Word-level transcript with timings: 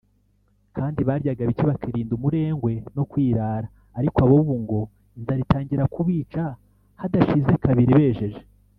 kandi 0.75 0.99
baryaga 1.09 1.47
bike 1.49 1.63
bakirinda 1.69 2.13
umurengwe 2.15 2.71
no 2.95 3.03
kwirara; 3.09 3.67
ariko 3.99 4.17
ab’ububu 4.21 4.55
ngo 4.63 4.79
inzara 5.17 5.39
itangira 5.45 5.83
kubica 5.95 6.43
hadashize 6.99 7.53
kabiri 7.65 7.93
bejeje 7.99 8.41